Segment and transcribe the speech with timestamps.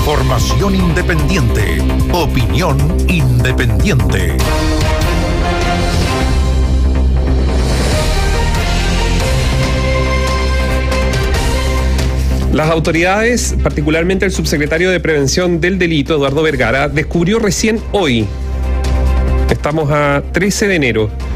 [0.00, 1.78] Información independiente.
[2.10, 4.34] Opinión independiente.
[12.50, 18.26] Las autoridades, particularmente el subsecretario de Prevención del Delito, Eduardo Vergara, descubrió recién hoy,
[19.50, 21.29] estamos a 13 de enero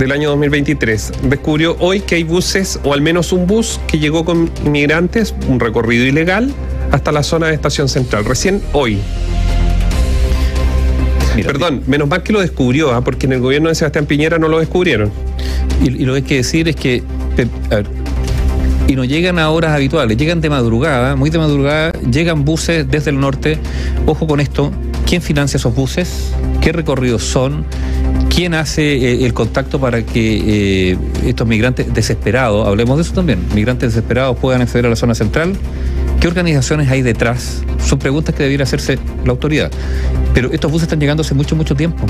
[0.00, 4.24] del año 2023, descubrió hoy que hay buses, o al menos un bus, que llegó
[4.24, 6.54] con inmigrantes, un recorrido ilegal,
[6.90, 8.98] hasta la zona de Estación Central, recién hoy.
[11.44, 13.04] Perdón, menos mal que lo descubrió, ¿ah?
[13.04, 15.12] porque en el gobierno de Sebastián Piñera no lo descubrieron.
[15.82, 17.02] Y, y lo que hay que decir es que,
[17.70, 17.86] a ver,
[18.88, 23.10] y no llegan a horas habituales, llegan de madrugada, muy de madrugada, llegan buses desde
[23.10, 23.58] el norte.
[24.06, 24.72] Ojo con esto,
[25.06, 26.32] ¿quién financia esos buses?
[26.62, 27.66] ¿Qué recorridos son?
[28.34, 33.44] ¿Quién hace eh, el contacto para que eh, estos migrantes desesperados, hablemos de eso también,
[33.54, 35.54] migrantes desesperados puedan acceder a la zona central?
[36.20, 37.62] ¿Qué organizaciones hay detrás?
[37.84, 39.70] Son preguntas que debiera hacerse la autoridad.
[40.32, 42.06] Pero estos buses están llegando hace mucho, mucho tiempo.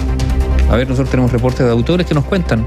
[0.70, 2.66] A ver, nosotros tenemos reportes de autores que nos cuentan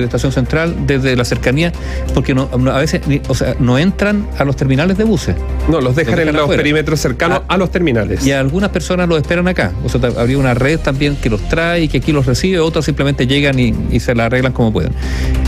[0.00, 1.72] de Estación Central desde la cercanía,
[2.14, 5.36] porque no, a veces o sea, no entran a los terminales de buses.
[5.68, 8.26] No, los dejan, en los perímetros cercanos a, ah, a, los terminales.
[8.26, 9.72] Y algunas personas los esperan acá.
[9.84, 12.84] O sea, habría una red también que los trae y que aquí los recibe, otras
[12.84, 14.92] simplemente llegan y, y se la arreglan como pueden.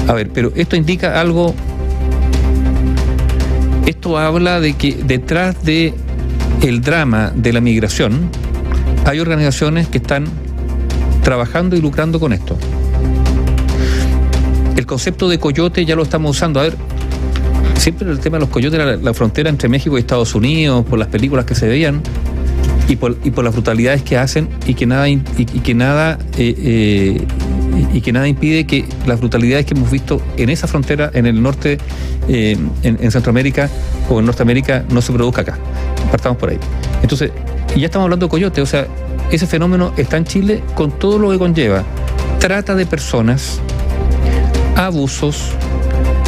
[0.06, 1.54] A ver, pero esto indica algo.
[3.86, 5.94] Esto habla de que detrás de
[6.62, 8.30] el drama de la migración
[9.04, 10.26] hay organizaciones que están
[11.22, 12.56] trabajando y lucrando con esto.
[14.76, 16.60] El concepto de coyote ya lo estamos usando.
[16.60, 16.76] A ver,
[17.76, 20.98] siempre el tema de los coyotes era la, frontera entre México y Estados Unidos, por
[20.98, 22.02] las películas que se veían
[22.88, 26.54] y por, y por las brutalidades que hacen y que nada, y, que nada eh,
[26.58, 27.26] eh,
[27.92, 31.42] y que nada impide que las brutalidades que hemos visto en esa frontera, en el
[31.42, 31.78] norte,
[32.28, 33.68] eh, en, en, Centroamérica
[34.08, 35.58] o en Norteamérica, no se produzca acá.
[36.10, 36.58] Partamos por ahí.
[37.02, 37.30] Entonces,
[37.74, 38.86] y ya estamos hablando de coyote, o sea,
[39.30, 41.82] ese fenómeno está en Chile con todo lo que conlleva.
[42.38, 43.60] Trata de personas,
[44.76, 45.52] abusos,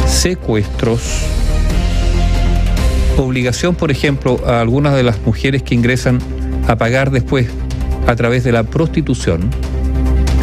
[0.07, 1.01] secuestros,
[3.17, 6.19] obligación, por ejemplo, a algunas de las mujeres que ingresan
[6.67, 7.47] a pagar después
[8.07, 9.49] a través de la prostitución.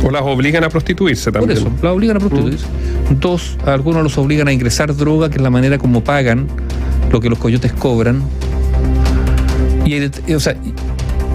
[0.04, 1.58] O las obligan a prostituirse también.
[1.58, 2.66] Por eso, las obligan a prostituirse.
[2.66, 3.20] Mm.
[3.20, 6.46] Dos, a algunos los obligan a ingresar droga, que es la manera como pagan
[7.10, 8.22] lo que los coyotes cobran.
[9.86, 10.56] Y, o sea,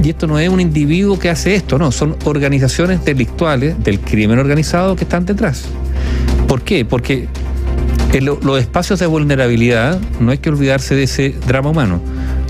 [0.03, 4.39] y esto no es un individuo que hace esto, no, son organizaciones delictuales del crimen
[4.39, 5.65] organizado que están detrás.
[6.49, 6.83] ¿Por qué?
[6.83, 7.27] Porque
[8.19, 12.01] los espacios de vulnerabilidad, no hay que olvidarse de ese drama humano.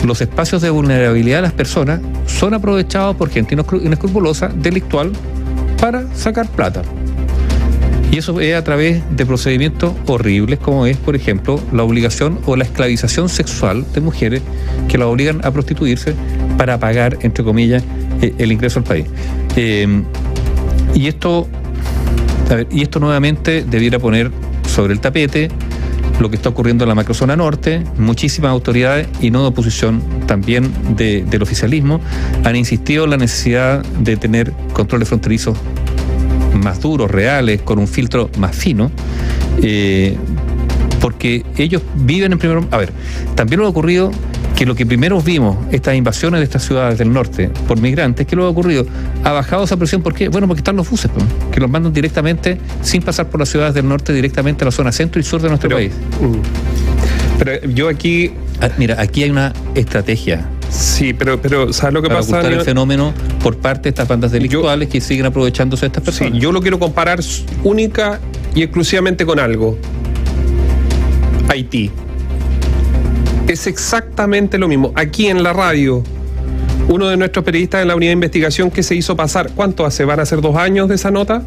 [0.06, 5.12] Los espacios de vulnerabilidad de las personas son aprovechados por gente inescrupulosa, delictual,
[5.82, 6.82] para sacar plata.
[8.10, 12.56] Y eso es a través de procedimientos horribles como es, por ejemplo, la obligación o
[12.56, 14.42] la esclavización sexual de mujeres
[14.88, 16.16] que la obligan a prostituirse
[16.58, 17.84] para pagar, entre comillas,
[18.22, 19.08] eh, el ingreso al país.
[19.58, 20.04] Eh,
[20.96, 21.50] y esto,
[22.72, 24.32] y esto nuevamente debiera poner
[24.68, 25.50] sobre el tapete
[26.20, 30.72] lo que está ocurriendo en la macrozona norte, muchísimas autoridades y no de oposición también
[30.96, 32.02] del oficialismo
[32.44, 35.58] han insistido en la necesidad de tener controles fronterizos
[36.54, 38.92] más duros, reales, con un filtro más fino,
[39.62, 40.18] eh,
[41.00, 42.64] porque ellos viven en primer...
[42.72, 42.92] A ver,
[43.36, 44.12] también lo ha ocurrido
[44.60, 48.36] que lo que primero vimos, estas invasiones de estas ciudades del norte por migrantes, ¿qué
[48.36, 48.86] lo ha ocurrido?
[49.24, 50.28] Ha bajado esa presión, ¿por qué?
[50.28, 51.10] Bueno, porque están los buses,
[51.50, 54.92] que los mandan directamente, sin pasar por las ciudades del norte, directamente a la zona
[54.92, 55.94] centro y sur de nuestro país.
[56.20, 57.38] Mm.
[57.40, 58.34] Pero yo aquí...
[58.60, 62.42] Ah, mira, aquí hay una estrategia Sí, pero, pero ¿sabes lo que para pasa?
[62.42, 66.34] el fenómeno por parte de estas bandas delictuales que siguen aprovechándose de estas personas.
[66.34, 67.22] Sí, yo lo quiero comparar
[67.64, 68.20] única
[68.54, 69.78] y exclusivamente con algo.
[71.48, 71.90] Haití.
[73.50, 74.92] Es exactamente lo mismo.
[74.94, 76.04] Aquí en la radio,
[76.88, 80.06] uno de nuestros periodistas de la unidad de investigación que se hizo pasar, ¿cuánto hace?
[80.06, 81.42] ¿Van a ser dos años de esa nota?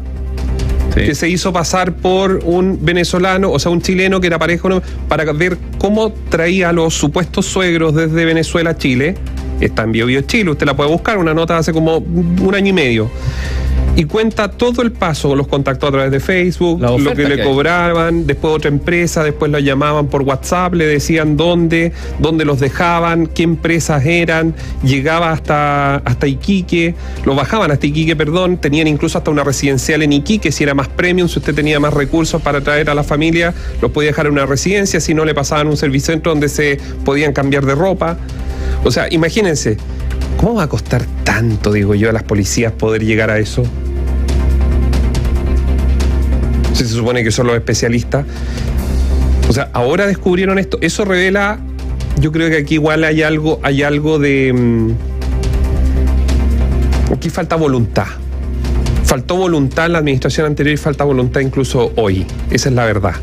[0.93, 4.69] que se hizo pasar por un venezolano, o sea, un chileno que era pareja,
[5.07, 9.15] para ver cómo traía a los supuestos suegros desde Venezuela a Chile.
[9.59, 12.73] Está en Bio, Chile, usted la puede buscar, una nota hace como un año y
[12.73, 13.09] medio
[13.95, 18.25] y cuenta todo el paso, los contactó a través de Facebook, lo que, le cobraban,
[18.25, 23.43] después otra empresa, después lo llamaban por WhatsApp, le decían dónde, dónde los dejaban, qué
[23.43, 29.43] empresas eran, llegaba hasta, hasta Iquique, lo bajaban hasta Iquique, perdón, tenían incluso hasta una
[29.43, 32.95] residencial en Iquique, si era más premium, si usted tenía más recursos para traer a
[32.95, 36.49] la familia, los podía dejar en una residencia, si no le pasaban un servicentro donde
[36.49, 38.17] se podían cambiar de ropa.
[38.83, 39.77] O sea, imagínense,
[40.37, 43.63] ¿cómo va a costar tanto, digo yo, a las policías poder llegar a eso?
[46.73, 48.25] Se supone que son los especialistas.
[49.47, 50.77] O sea, ahora descubrieron esto.
[50.81, 51.59] Eso revela,
[52.19, 54.91] yo creo que aquí igual hay algo, hay algo de, mm,
[57.13, 58.07] Aquí falta voluntad.
[59.05, 62.25] Faltó voluntad en la administración anterior y falta voluntad incluso hoy.
[62.49, 63.13] Esa es la verdad.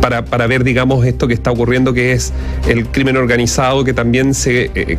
[0.00, 2.32] Para, para ver, digamos, esto que está ocurriendo, que es
[2.68, 4.98] el crimen organizado que también se, eh,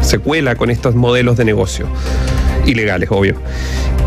[0.00, 1.86] se cuela con estos modelos de negocio
[2.66, 3.36] ilegales, obvio.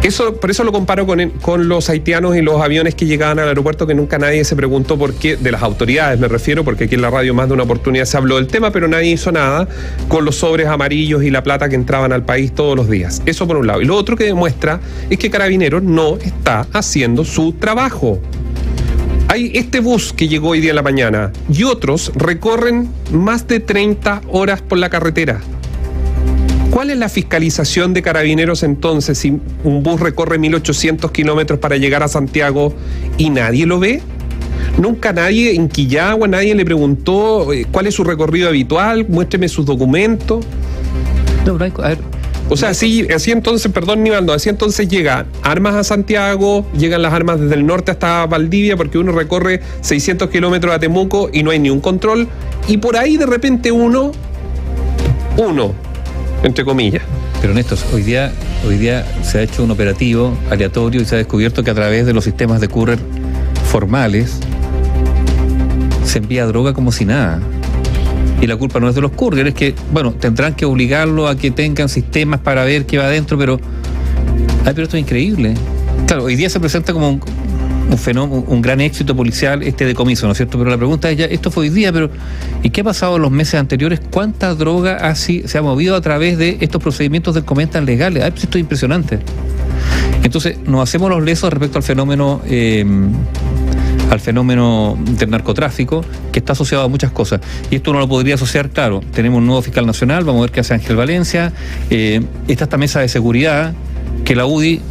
[0.03, 3.49] Eso, por eso lo comparo con, con, los haitianos y los aviones que llegaban al
[3.49, 6.95] aeropuerto, que nunca nadie se preguntó por qué, de las autoridades me refiero, porque aquí
[6.95, 9.67] en la radio más de una oportunidad se habló del tema, pero nadie hizo nada
[10.07, 13.21] con los sobres amarillos y la plata que entraban al país todos los días.
[13.25, 13.81] Eso por un lado.
[13.81, 14.79] Y lo otro que demuestra
[15.09, 18.19] es que Carabineros no está haciendo su trabajo.
[19.27, 23.59] Hay este bus que llegó hoy día en la mañana y otros recorren más de
[23.59, 25.39] 30 horas por la carretera.
[26.69, 32.03] ¿Cuál es la fiscalización de carabineros entonces si un bus recorre 1800 kilómetros para llegar
[32.03, 32.73] a Santiago
[33.17, 34.01] y nadie lo ve?
[34.77, 39.65] Nunca nadie en Quillagua, nadie le preguntó eh, cuál es su recorrido habitual, muéstreme sus
[39.65, 40.45] documentos.
[41.45, 41.97] No, a ver,
[42.51, 47.13] o sea, así, así entonces, perdón, Nivaldo, así entonces llega armas a Santiago, llegan las
[47.13, 51.51] armas desde el norte hasta Valdivia, porque uno recorre 600 kilómetros a Temuco y no
[51.51, 52.27] hay ni un control,
[52.67, 54.11] y por ahí de repente uno,
[55.37, 55.73] uno,
[56.43, 57.03] entre comillas.
[57.41, 58.31] Pero Néstor, hoy día,
[58.67, 62.05] hoy día se ha hecho un operativo aleatorio y se ha descubierto que a través
[62.05, 62.99] de los sistemas de courier
[63.71, 64.39] formales
[66.03, 67.39] se envía droga como si nada.
[68.41, 71.35] Y la culpa no es de los couriers, es que, bueno, tendrán que obligarlo a
[71.35, 73.59] que tengan sistemas para ver qué va adentro, pero.
[74.65, 75.55] Ay, pero esto es increíble.
[76.07, 77.21] Claro, hoy día se presenta como un
[77.99, 80.57] fenómeno, un gran éxito policial este decomiso, ¿no es cierto?
[80.57, 82.09] Pero la pregunta es ya, esto fue hoy día, pero
[82.63, 84.01] ¿y qué ha pasado en los meses anteriores?
[84.11, 88.23] ¿Cuánta droga así se ha movido a través de estos procedimientos de comentas legales?
[88.23, 89.19] Ay, pues esto es impresionante.
[90.23, 92.85] Entonces, nos hacemos los lesos respecto al fenómeno eh,
[94.09, 97.41] al fenómeno del narcotráfico, que está asociado a muchas cosas.
[97.69, 100.51] Y esto uno lo podría asociar, claro, tenemos un nuevo fiscal nacional, vamos a ver
[100.51, 101.53] qué hace Ángel Valencia,
[101.89, 103.73] eh, está esta mesa de seguridad,
[104.25, 104.81] que la UDI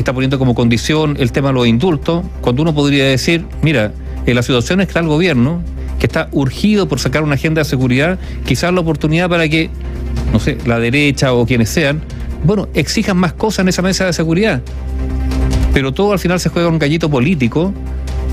[0.00, 3.92] está poniendo como condición el tema de los indultos, cuando uno podría decir, mira,
[4.26, 5.62] en la situación está el gobierno,
[5.98, 9.70] que está urgido por sacar una agenda de seguridad, quizás la oportunidad para que,
[10.32, 12.00] no sé, la derecha o quienes sean,
[12.44, 14.62] bueno, exijan más cosas en esa mesa de seguridad.
[15.74, 17.72] Pero todo al final se juega un gallito político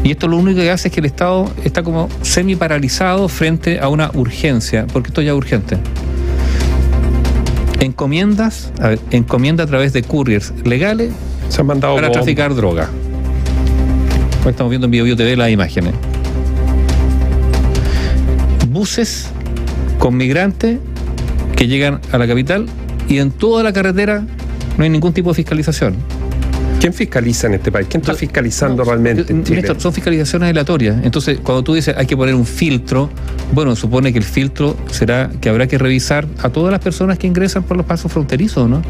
[0.04, 3.80] y esto lo único que hace es que el Estado está como semi paralizado frente
[3.80, 5.78] a una urgencia, porque esto ya es urgente.
[7.80, 11.12] Encomiendas, a encomienda a través de couriers legales
[11.50, 12.90] se han mandado para traficar droga.
[14.46, 15.94] Estamos viendo en Bio, TV las imágenes.
[18.70, 19.30] Buses
[19.98, 20.80] con migrantes
[21.56, 22.68] que llegan a la capital
[23.08, 24.24] y en toda la carretera
[24.78, 25.96] no hay ningún tipo de fiscalización.
[26.80, 27.88] ¿Quién fiscaliza en este país?
[27.90, 29.32] ¿Quién está fiscalizando realmente?
[29.32, 30.98] En son fiscalizaciones aleatorias.
[31.04, 33.10] Entonces, cuando tú dices hay que poner un filtro,
[33.54, 37.26] bueno, supone que el filtro será que habrá que revisar a todas las personas que
[37.26, 38.82] ingresan por los pasos fronterizos, ¿no?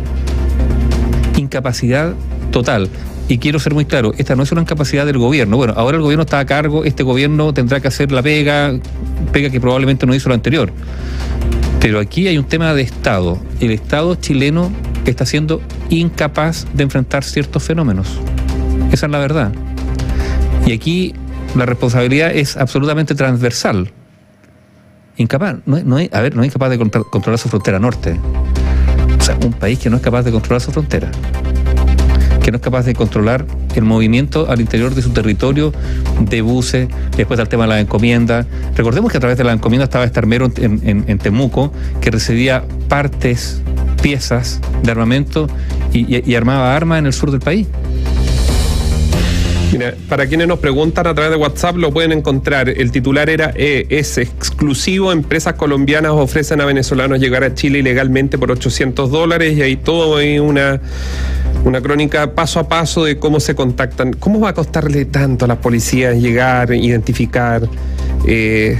[1.37, 2.15] Incapacidad
[2.55, 2.89] total.
[3.27, 5.57] Y quiero ser muy claro, esta no es una incapacidad del gobierno.
[5.57, 8.79] Bueno, ahora el gobierno está a cargo, este gobierno tendrá que hacer la pega,
[9.33, 10.71] pega que probablemente no hizo lo anterior.
[11.81, 13.37] Pero aquí hay un tema de Estado.
[13.59, 14.71] El Estado chileno
[15.05, 18.07] está siendo incapaz de enfrentar ciertos fenómenos.
[18.93, 19.51] Esa es la verdad.
[20.65, 21.13] Y aquí
[21.57, 23.91] la responsabilidad es absolutamente transversal.
[25.17, 28.17] Incapaz, no, no a ver, no es incapaz de controlar su frontera norte.
[29.19, 31.11] O sea, un país que no es capaz de controlar su frontera
[32.45, 35.73] que no es capaz de controlar el movimiento al interior de su territorio
[36.19, 36.87] de buses,
[37.17, 38.45] después del tema de la encomienda.
[38.75, 43.63] Recordemos que a través de la encomienda estaba este armero en, Temuco que recibía partes,
[44.03, 45.47] piezas de armamento
[45.91, 47.65] y armaba armas en el sur del país
[50.09, 52.69] para quienes nos preguntan a través de WhatsApp lo pueden encontrar.
[52.69, 55.11] El titular era es exclusivo.
[55.11, 60.17] Empresas colombianas ofrecen a venezolanos llegar a Chile ilegalmente por 800 dólares y hay todo
[60.17, 60.79] hay una,
[61.65, 64.13] una crónica paso a paso de cómo se contactan.
[64.13, 67.67] ¿Cómo va a costarle tanto a las policías llegar, identificar?
[68.27, 68.79] Eh,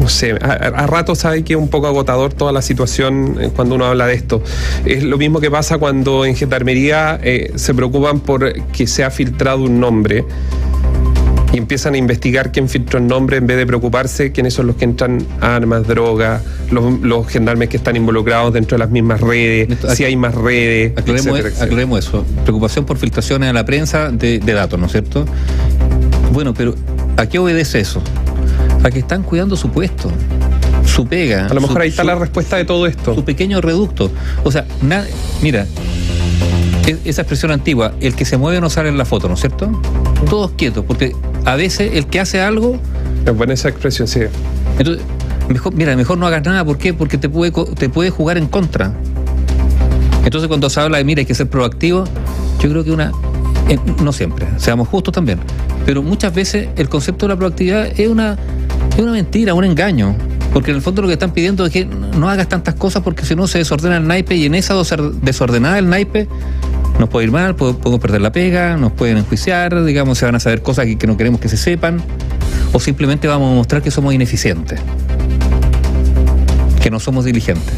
[0.00, 3.76] no sé, a, ratos sabe que es un poco agotador toda la situación eh, cuando
[3.76, 4.42] uno habla de esto.
[4.84, 9.10] Es lo mismo que pasa cuando en gendarmería eh, se preocupan por que se ha
[9.10, 10.24] filtrado un nombre
[11.52, 14.76] y empiezan a investigar quién filtró el nombre en vez de preocuparse quiénes son los
[14.76, 20.04] que entran armas, drogas, los, gendarmes que están involucrados dentro de las mismas redes, si
[20.04, 20.92] hay más redes.
[20.96, 22.24] Aclaremos, eso.
[22.44, 25.24] Preocupación por filtraciones a la prensa de, de datos, ¿no es cierto?
[26.32, 26.74] Bueno, pero
[27.16, 28.02] ¿a qué obedece eso?
[28.82, 30.10] a que están cuidando su puesto,
[30.84, 31.46] su pega.
[31.46, 33.14] A lo mejor ahí está la respuesta de todo esto.
[33.14, 34.10] Su pequeño reducto.
[34.44, 34.66] O sea,
[35.42, 35.66] mira,
[37.04, 39.70] esa expresión antigua, el que se mueve no sale en la foto, ¿no es cierto?
[40.28, 41.14] Todos quietos, porque
[41.44, 42.78] a veces el que hace algo...
[43.26, 44.20] Es buena esa expresión, sí.
[44.78, 45.04] Entonces,
[45.48, 46.94] mejor, mira, mejor no hagas nada, ¿por qué?
[46.94, 48.92] Porque te puede, te puede jugar en contra.
[50.24, 52.04] Entonces cuando se habla de, mira, hay que ser proactivo,
[52.60, 53.12] yo creo que una,
[53.68, 55.38] eh, no siempre, seamos justos también,
[55.86, 58.36] pero muchas veces el concepto de la proactividad es una,
[58.92, 60.14] es una mentira, un engaño.
[60.52, 63.24] Porque en el fondo lo que están pidiendo es que no hagas tantas cosas porque
[63.24, 64.74] si no se desordena el naipe y en esa
[65.22, 66.26] desordenada del naipe
[66.98, 70.40] nos puede ir mal, podemos perder la pega, nos pueden enjuiciar, digamos, se van a
[70.40, 72.00] saber cosas que, que no queremos que se sepan,
[72.72, 74.80] o simplemente vamos a mostrar que somos ineficientes,
[76.82, 77.74] que no somos diligentes.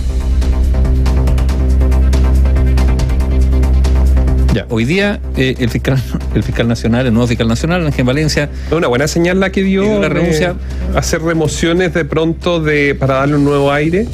[4.52, 6.02] Ya, hoy día eh, el fiscal
[6.34, 8.50] el fiscal nacional, el nuevo fiscal nacional, Ángel Valencia.
[8.72, 10.56] Una buena señal la que dio la renuncia.
[10.96, 14.08] hacer remociones de pronto de para darle un nuevo aire.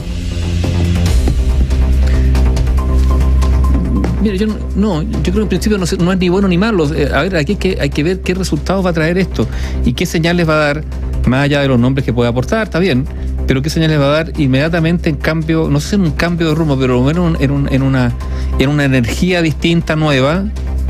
[4.34, 6.92] Yo no, yo creo que en principio no, es ni bueno ni malo.
[6.94, 9.46] Eh, a ver, aquí hay que, ver qué resultados va a traer esto
[9.84, 10.84] y qué señales va a dar,
[11.26, 13.04] más allá de los nombres que puede aportar, está bien,
[13.46, 16.48] pero qué señales va a dar inmediatamente en cambio, no sé si en un cambio
[16.48, 17.50] de rumbo, pero lo menos en,
[17.82, 18.12] una,
[18.58, 20.44] en una energía distinta, nueva,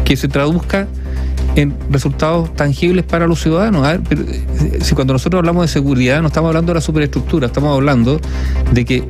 [0.04, 0.86] que se traduzca
[1.56, 3.86] en resultados tangibles para los ciudadanos.
[4.08, 7.74] pero, eh, si cuando nosotros hablamos de seguridad no estamos hablando de la superestructura, estamos
[7.74, 8.20] hablando
[8.72, 9.04] de que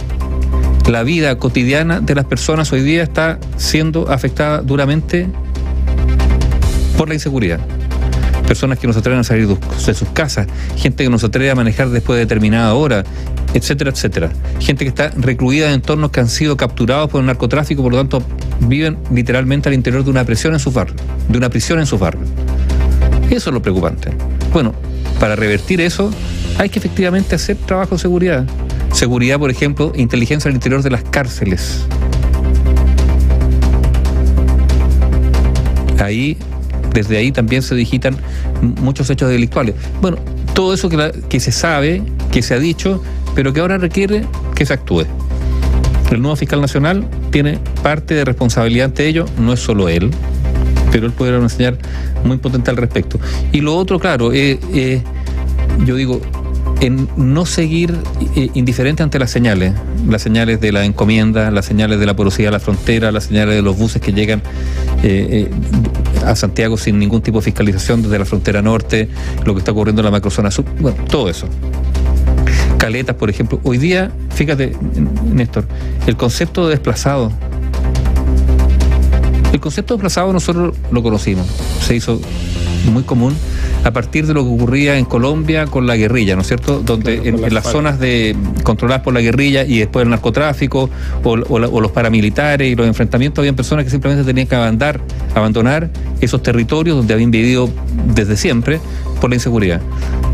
[0.88, 5.26] la vida cotidiana de las personas hoy día está siendo afectada duramente
[6.96, 7.58] por la inseguridad.
[8.46, 11.50] Personas que no se atreven a salir de sus casas, gente que no se atreve
[11.50, 13.04] a manejar después de determinada hora,
[13.52, 14.30] etcétera, etcétera.
[14.60, 17.98] Gente que está recluida en entornos que han sido capturados por el narcotráfico, por lo
[17.98, 18.22] tanto
[18.60, 21.98] viven literalmente al interior de una prisión en su barrios, de una prisión en su
[21.98, 22.28] barrios.
[23.28, 24.12] Eso es lo preocupante.
[24.52, 24.72] Bueno,
[25.18, 26.12] para revertir eso
[26.58, 28.46] hay que efectivamente hacer trabajo de seguridad.
[28.96, 31.84] Seguridad, por ejemplo, inteligencia al interior de las cárceles.
[36.02, 36.38] Ahí,
[36.94, 38.16] desde ahí también se digitan
[38.80, 39.74] muchos hechos delictuales.
[40.00, 40.16] Bueno,
[40.54, 43.02] todo eso que, que se sabe, que se ha dicho,
[43.34, 44.24] pero que ahora requiere
[44.54, 45.04] que se actúe.
[46.10, 50.10] El nuevo fiscal nacional tiene parte de responsabilidad ante ello, no es solo él,
[50.90, 51.76] pero él puede dar una señal
[52.24, 53.20] muy potente al respecto.
[53.52, 55.02] Y lo otro, claro, eh, eh,
[55.84, 56.22] yo digo,
[56.80, 57.96] en no seguir
[58.34, 59.72] eh, indiferente ante las señales,
[60.06, 63.54] las señales de la encomienda, las señales de la porosidad de la frontera, las señales
[63.54, 64.42] de los buses que llegan
[65.02, 69.08] eh, eh, a Santiago sin ningún tipo de fiscalización desde la frontera norte,
[69.44, 71.48] lo que está ocurriendo en la macrozona sur, bueno, todo eso.
[72.78, 73.58] Caletas, por ejemplo.
[73.64, 74.76] Hoy día, fíjate,
[75.32, 75.66] Néstor,
[76.06, 77.32] el concepto de desplazado.
[79.52, 81.46] El concepto de desplazado nosotros lo conocimos,
[81.80, 82.20] se hizo
[82.92, 83.34] muy común
[83.86, 86.80] a partir de lo que ocurría en Colombia con la guerrilla, ¿no es cierto?
[86.80, 90.90] Donde en, las zonas de controladas por la guerrilla y después el narcotráfico
[91.22, 95.00] o, los paramilitares y los enfrentamientos, habían personas que simplemente tenían que abandonar,
[95.36, 95.88] abandonar
[96.20, 97.70] esos territorios donde habían vivido
[98.12, 98.80] desde siempre
[99.20, 99.80] por la inseguridad.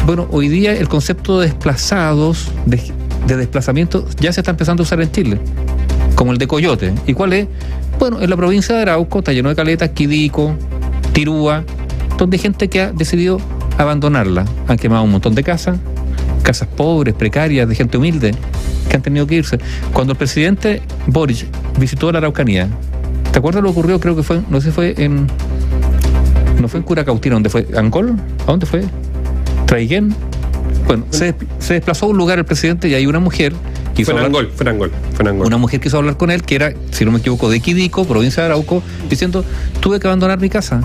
[0.06, 2.80] Bueno, hoy día el concepto de desplazados, de,
[3.26, 5.38] de desplazamiento, ya se está empezando a usar en Chile,
[6.14, 6.94] como el de Coyote.
[7.06, 7.48] ¿Y cuál es?
[7.98, 10.54] Bueno, en la provincia de Arauco está lleno de caletas, Quidico,
[11.12, 11.64] Tirúa,
[12.18, 13.40] donde hay gente que ha decidido
[13.78, 14.44] abandonarla.
[14.68, 15.78] Han quemado un montón de casas,
[16.42, 18.34] casas pobres, precarias, de gente humilde,
[18.88, 19.58] que han tenido que irse.
[19.92, 21.46] Cuando el presidente Boric
[21.78, 22.68] visitó la Araucanía,
[23.32, 24.00] ¿te acuerdas lo que ocurrió?
[24.00, 25.26] Creo que fue, no sé si fue en.
[26.60, 27.66] No fue en Curacautina, ¿dónde fue?
[27.76, 28.14] ¿Angol?
[28.42, 28.84] ¿A dónde fue?
[29.66, 30.14] ¿Traiguén?
[30.86, 33.52] Bueno, se, desplazó a un lugar el presidente y hay una mujer
[34.04, 35.46] fue Angol, fue Angol, fue en Angol.
[35.46, 38.42] Una mujer quiso hablar con él, que era, si no me equivoco, de Quidico, provincia
[38.42, 39.44] de Arauco, diciendo,
[39.80, 40.80] tuve que abandonar mi casa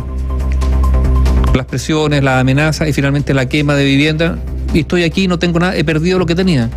[1.57, 4.37] las presiones, las amenazas y finalmente la quema de vivienda.
[4.73, 6.69] Y estoy aquí, no tengo nada, he perdido lo que tenía.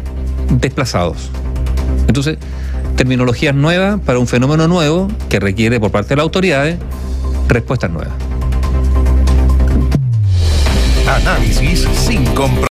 [0.51, 1.31] Desplazados.
[2.09, 2.39] Entonces,
[2.97, 6.79] terminologías nuevas para un fenómeno nuevo que requiere por parte de las autoridades
[7.49, 8.13] respuestas nuevas.
[11.07, 12.70] Análisis sin compromiso.